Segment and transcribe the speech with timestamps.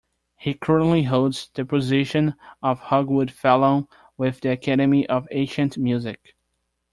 [0.35, 6.33] He currently holds the position of Hogwood Fellow with the Academy of Ancient Music.